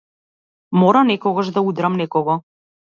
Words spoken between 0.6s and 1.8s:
Мора некогаш да